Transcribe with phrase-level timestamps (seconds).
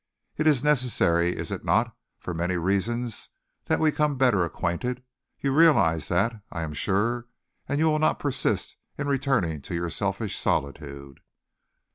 [0.35, 3.29] It is necessary, is it not, for many reasons,
[3.65, 5.03] that we become better acquainted?
[5.39, 7.27] You realise that, I am sure,
[7.69, 11.19] and you will not persist in returning to your selfish solitude."